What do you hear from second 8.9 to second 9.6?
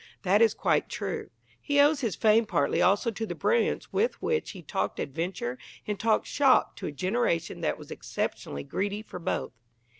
for both.